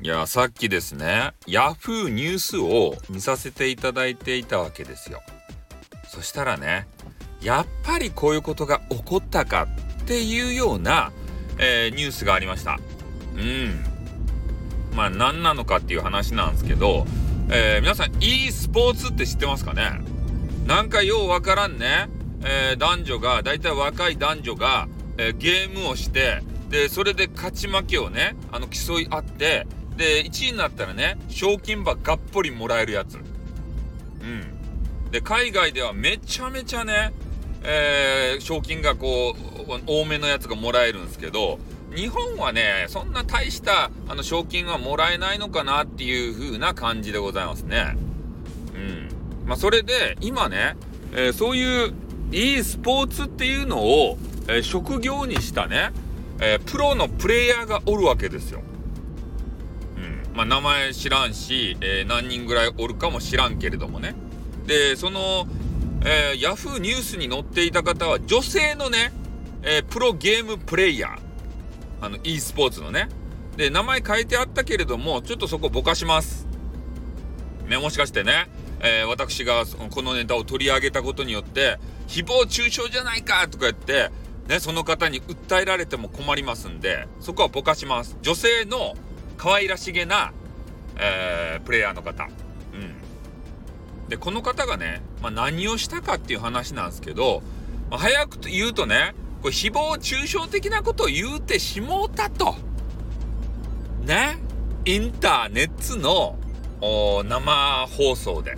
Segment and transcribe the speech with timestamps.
[0.00, 5.20] いやさっきですねヤフーニュースを見させていただいていたわけですよ。
[6.06, 6.86] そしたらね
[7.42, 9.66] やっぱりこういうことが起こったか
[10.02, 11.12] っていうような、
[11.58, 12.78] えー、ニュースがありました。
[13.36, 13.84] うん。
[14.96, 17.04] まあ何なのかっていう話なんですけど、
[17.50, 20.00] えー、皆さん e スポーツって知ってますかね？
[20.66, 22.08] なんかようわからんね、
[22.44, 29.66] えー、男女が大体若い男女が、えゲームをしてでそれで勝ち負けをねあの競い合って
[29.98, 33.16] で、1位になったらね、賞金ばがっぽりもらえるやつ。
[33.16, 35.10] うん。
[35.10, 37.12] で、海外ではめちゃめちゃね、
[37.64, 39.34] えー、賞金がこ
[39.68, 41.58] う、多めのやつがもらえるんですけど、
[41.92, 47.96] 日本はね、そんな大したあの賞金はもらえないのかなっていう風な感じでございますね。
[48.74, 49.48] うん。
[49.48, 50.76] まあ、それで、今ね、
[51.12, 51.92] えー、そういう
[52.30, 55.90] e スポーツっていうのを、えー、職業にしたね、
[56.40, 58.62] え、プロのプレイヤーがおるわけですよ。
[60.38, 64.14] まあ、名前知らんし、えー、何人ぐらいおるかも知らんけれどもね。
[64.68, 65.48] で、その、
[66.04, 69.12] えー、ヤフーニュースに載っていた方は女性のね、
[69.64, 71.18] えー、プロゲームプレイヤー。
[72.00, 73.08] あの、e スポーツのね。
[73.56, 76.46] で、名前変えてあったけれども、ちょっとそこぼかします。
[77.66, 84.12] ね、もしかしてね、えー、私がこのネタを取り上げたことによって、誹謗中傷じゃないかとか言って、
[84.46, 88.16] ね、その方に訴えられても困りますんで、そこはぼかします。
[88.22, 88.94] 女性の
[89.38, 90.32] 可愛らしげな、
[90.98, 92.24] えー、プレイヤーの方。
[92.24, 94.08] うん。
[94.08, 97.42] で、この方がね、まあ、何をしたかっていう話なんですけど、
[97.88, 102.56] まあ、早く言うとね、これ誹謗中傷的なことを言うてしもうたと。
[104.02, 104.38] ね。
[104.84, 106.36] インターネット
[106.80, 108.56] の生放送で。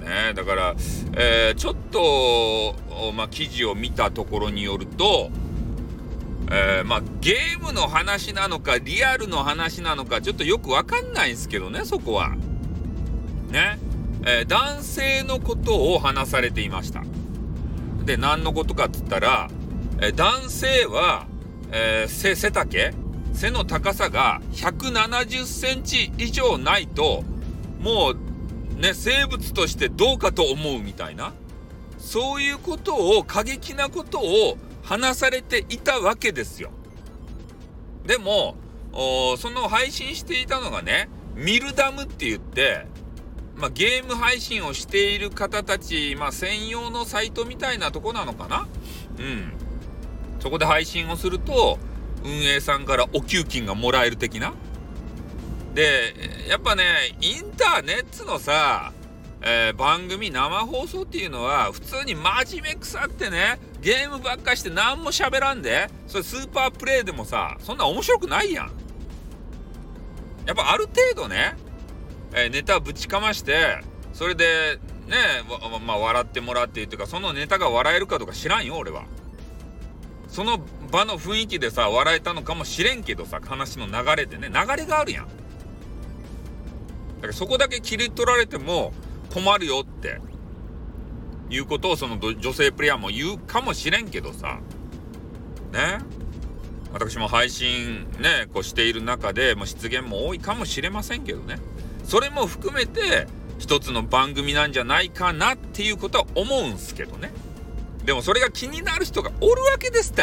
[0.00, 0.06] うん。
[0.06, 0.74] ねだから、
[1.16, 2.74] えー、ちょっと、
[3.12, 5.30] まあ、記事を見たところによると、
[6.50, 12.36] えー、まあ、ゲームの話なのか、リアルの話なのか、ちょっとよくわかんないんですけどね、そこは。
[13.50, 13.78] ね。
[14.24, 17.02] えー、男性のことを話されていました。
[18.04, 19.48] で、何のことかっつったら、
[20.00, 21.26] えー、男性は、
[21.72, 22.94] え背、背丈？
[23.32, 27.22] 背の高さが170センチ以上ないと、
[27.80, 31.34] もう、ね、生物としてどうかと思うみたいな。
[31.98, 36.70] そういうことを、過激なことを話されていたわけですよ。
[38.06, 38.56] でも、
[38.92, 42.86] その配信していたのがね、ミルダムって言って、
[43.56, 48.66] まあ、ゲーム配信をしている方たち、まあ、専用のサイトみたいなとこなのかな？
[49.18, 49.52] うん。
[50.40, 51.78] そこで配信をすると、
[52.22, 54.54] 運営さんからお給金がもらえる的な。
[55.74, 56.14] で、
[56.48, 56.84] やっぱね、
[57.20, 58.92] インターネットのさ、
[59.48, 68.72] えー、番組生放送っていうのは普通に真面目くさってねゲームばっかして何も喋らんでそれスーパープレイでもさそんな面白くないやん。
[70.46, 71.56] やっぱある程度ね、
[72.34, 73.78] えー、ネタぶちかまして
[74.12, 75.16] それでね
[75.86, 79.04] まあ笑ってもらってっていうかそのネタが笑えるかどうか知らんよ俺は。
[80.26, 80.58] その
[80.90, 85.26] 場の雰囲気でさ笑えたのかもしれんけどさ話の流れでね流れがあるやん。
[85.26, 85.30] だ
[87.20, 88.92] からそこだけ切り取られても
[89.26, 90.20] 困るよって。
[91.48, 94.58] いうことをその女性プレイヤーも言うかもしれんけどさ。
[95.72, 95.98] ね。
[96.92, 101.58] 私も配信ねこうしている中でもう失言も多いかもしれませんけどね。
[102.04, 103.26] それも含めて
[103.58, 107.32] 一つの番組なんじゃないかなっていうことは思うんすけどね。
[108.04, 110.22] でもそれが気になる人がおるわけですって。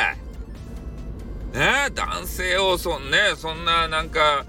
[1.53, 1.89] ね。
[1.93, 4.45] 男性をそんねそんななんか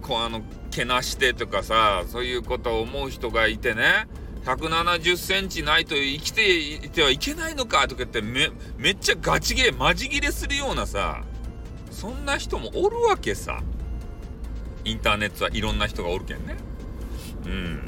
[0.00, 4.08] こうあのけなしてとかさそういうことを思う人がいてね
[4.44, 11.22] 170センチないと生きていてはいけないのかとか言ってめめっちゃガチ切れマジ切れするようなさ
[11.90, 13.62] そんな人もおるわけさ。
[14.84, 16.56] インターネットはいろんな人がおるけんね。
[17.46, 17.82] うん。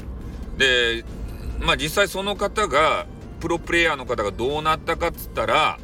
[0.57, 1.03] で
[1.59, 3.05] まあ実際その方が
[3.41, 5.77] プロプレイヤーの方がどうなったかっつったら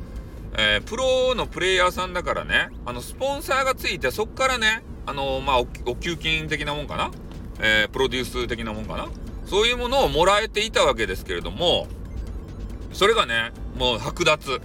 [0.58, 7.12] えー、プロのプレイヤーさんだからねあのスポンサーがついてそっからねあのまあお給金的なもんかな、
[7.60, 9.08] えー、プロデュース的なもんかな？
[9.46, 11.88] そういうものをもらえていたわけですけれども
[12.94, 14.62] それがねもう剥奪。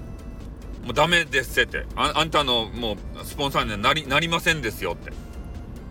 [0.84, 1.84] もうダメですって。
[1.96, 5.10] ああんたのもうスポンサーにはなりなりませんですよって。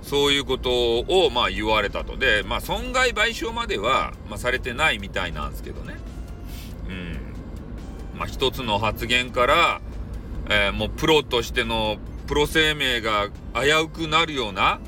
[0.01, 2.15] そういうことをまあ言われたと。
[2.15, 5.95] でまあ損害賠償までは、まあ、されてないみたいなんですけどね。
[6.87, 7.19] うん。
[8.17, 9.81] まあ一つの発言から、
[10.49, 14.79] えー、もうプロとしてのプロ生命が危うくなるような、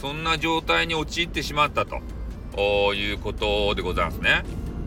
[0.00, 4.42] そんな状態に陥ってしまったということでございますね。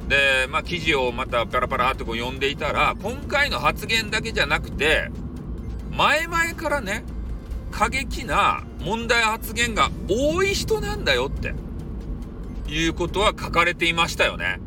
[0.08, 5.10] で、まあ、記事をまたパラパラってこう読んでいたら、今回の発言だけじゃなくて、
[5.92, 7.04] 前々からね、
[7.72, 11.54] 過激な問題発言が多い人なんだよって
[12.72, 14.60] いうことは書かれていましたよね。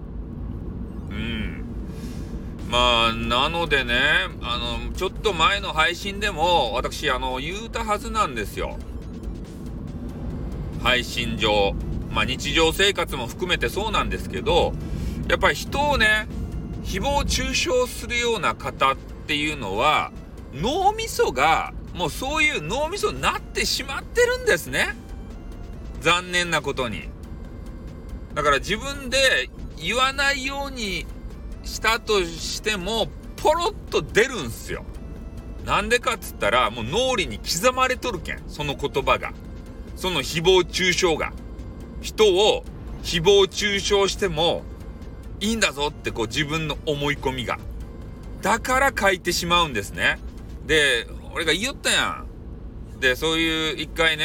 [2.69, 3.99] まあ、なのでね、
[4.43, 8.79] あの、ちょっと前の配信でも私、あの、言うたはずなんですよ。
[10.83, 11.75] 配信上。
[12.11, 14.75] まあ、日常生活も含めてそうなんですけど、
[15.29, 16.29] やっぱり人をね、
[16.85, 20.13] 誹謗中傷するような方っていうのは、
[20.53, 24.95] 脳みそがもうそういう脳みそになってしまってるんですね。
[26.01, 27.09] 残念なことに。
[28.35, 31.07] だから自分で言わないように
[31.69, 34.85] したとしても、ポロッと出るんすよ。
[35.65, 38.43] なんでかっつったら、もう脳裏に刻まれとるけん。
[38.49, 39.33] その言葉が。
[39.95, 41.33] その誹謗中傷が。
[42.01, 42.65] 人を
[43.03, 44.63] 誹謗中傷しても
[45.41, 47.59] いいんだぞってこう自分の思い込みが。
[48.41, 50.19] だから書いてしまうんですね。
[50.67, 53.01] で、俺が言いよったやん。
[53.01, 54.25] で、そういう一回ね、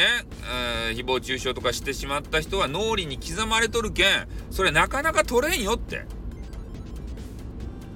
[0.90, 6.06] えー、誹謗中傷とかしてしまった人は脳裏に刻まれとるけん、それなかなか取れんよって。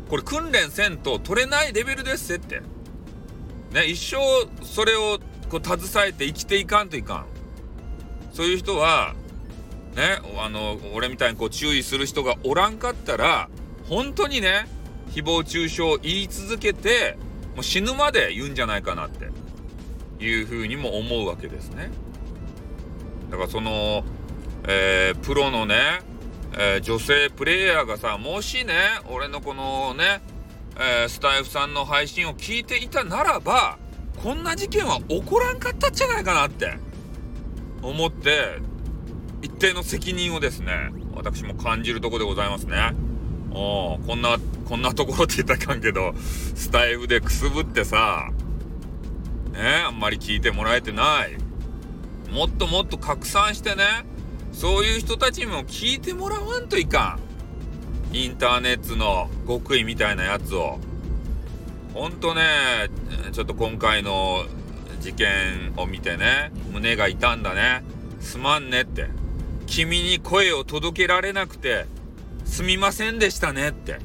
[0.09, 2.63] これ訓練せんと取れないレベルですって。
[3.73, 4.17] ね、一生
[4.65, 5.19] それを
[5.51, 7.27] こう携えて生きていかんといかん。
[8.33, 9.15] そういう人は、
[9.95, 13.49] ね、あの、俺みたいにこう注意する人がおらんかったら、
[13.89, 14.67] 本当にね、
[15.11, 17.19] 誹謗中傷を言い続けて、
[17.55, 19.29] もう死ぬまで言うんじゃないかなって
[20.25, 21.91] いうふうにも思うわけですね。
[23.31, 24.05] だからその、
[24.67, 26.01] えー、プロのね、
[26.55, 28.75] えー、女性プレイヤーがさ、もしね、
[29.11, 30.23] 俺のこのね、
[30.77, 33.79] えー、スタイフさんの配信を聞いていたならば、
[34.23, 36.79] こんな事件は起こらんかったんじゃないかなって
[37.83, 38.59] 思って、
[39.43, 42.93] 一定の責任をですね、私も感じるとこでございますね。
[43.53, 44.37] おこんな、
[44.69, 46.15] こんなところって言ったらあかんけど、
[46.55, 48.31] スタイフでくすぶってさ、
[49.53, 51.37] ね、あんまり聞いてもらえてない。
[52.33, 53.85] もっともっと拡散してね、
[54.59, 57.17] そういう人たちにも聞いてもらわんといか
[58.13, 58.17] ん。
[58.17, 60.81] インターネットの極意みたいなやつを。
[61.95, 62.43] ほんとね、
[63.31, 64.47] ちょっと今回の
[65.01, 67.85] 事件を見てね、胸が痛んだね。
[68.19, 69.07] すまんねって。
[69.69, 71.87] 君に声を届けられなくて、
[72.45, 74.01] すみませんでしたねって。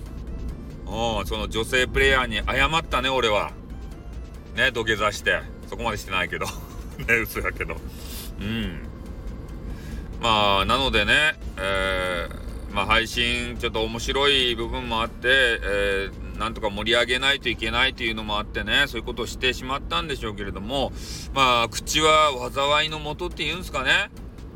[0.85, 3.53] うん、その女性プレイヤーに謝ったね、俺は。
[4.55, 5.41] ね、土下座して。
[5.67, 6.45] そこまでしてないけど。
[7.09, 7.75] ね、嘘やけど。
[8.39, 8.92] うん。
[10.23, 20.93] まあ、なのでね、えー、まあ、配信、ちょっと面白い部分もあって、えー、なんとか盛り上げないといけないというのもあってね、そういうことをしてしまったんでしょうけれども、
[21.33, 24.11] まあ、口は災いのもとって言うんですかね。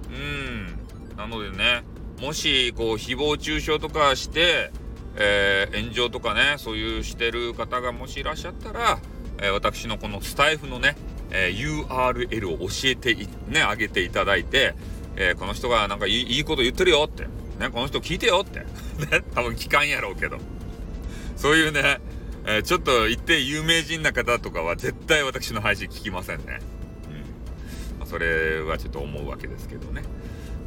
[0.09, 1.17] うん。
[1.17, 1.83] なのでね、
[2.21, 4.71] もしこう誹謗中傷とかして、
[5.17, 8.99] えー、炎上とかねそういうしてる方がもしいらっしゃったら、
[9.41, 10.95] え、私のこのスタイフのね、
[11.29, 13.13] え、URL を教えて
[13.49, 14.73] ねあげていただいて、
[15.17, 17.23] えこの人がなんかいいこと言ってるよって
[17.59, 18.59] ねこの人聞いてよって
[19.11, 20.37] ね多分聞かんやろうけど
[21.35, 21.99] そういうね、
[22.45, 26.59] えちょっと一定有名人な方とかは絶対私の配信聞きませんね。
[27.09, 30.01] うんまあ、それはちょっと思うわけですけどね。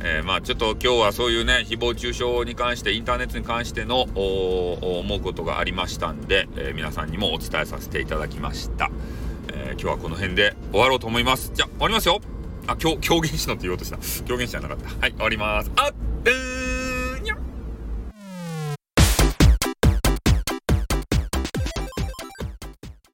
[0.03, 8.91] えー、まあちょっと今日はそういうね、誹謗中傷に関して、インターネットに関しての思うことがありましたんで、えー、皆さんにもお伝えさせていただきました。
[9.53, 11.51] えー、今日はこの辺で終わろうと思います。
[11.53, 12.21] じゃあ、終わりますよ
[12.67, 13.99] あ、 狂言師のって言おうとした。
[14.25, 14.89] 狂言師じゃなかった。
[15.01, 15.71] はい、終わります。
[15.77, 15.95] あっ、
[16.27, 16.70] えー